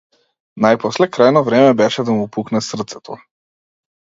Најпосле 0.65 1.07
крајно 1.17 1.43
време 1.49 1.75
беше 1.83 2.07
да 2.09 2.17
му 2.21 2.25
пукне 2.39 2.63
срцето. 2.71 3.21